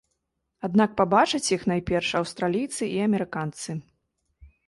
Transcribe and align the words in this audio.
Аднак 0.67 0.93
пабачаць 1.01 1.49
іх 1.55 1.61
найперш 1.73 2.09
аўстралійцы 2.21 2.83
і 2.89 2.97
амерыканцы. 3.09 3.71